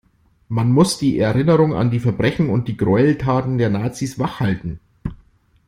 Man 0.47 0.71
muss 0.71 0.97
die 0.97 1.19
Erinnerung 1.19 1.75
an 1.75 1.91
die 1.91 1.99
Verbrechen 1.99 2.49
und 2.49 2.67
die 2.67 2.75
Gräueltaten 2.75 3.59
der 3.59 3.69
Nazis 3.69 4.17
wach 4.17 4.39
halten. 4.39 4.79